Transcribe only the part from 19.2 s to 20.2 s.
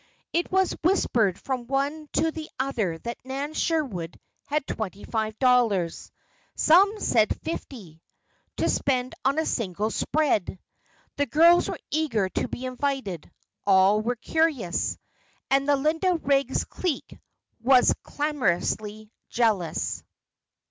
jealous.